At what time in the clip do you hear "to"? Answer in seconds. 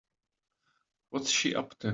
1.79-1.89